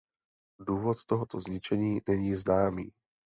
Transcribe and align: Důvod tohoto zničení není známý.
Důvod 0.59 1.05
tohoto 1.05 1.41
zničení 1.41 2.01
není 2.09 2.35
známý. 2.35 2.91